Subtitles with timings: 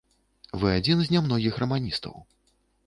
[0.61, 2.15] Вы адзін з нямногіх раманістаў.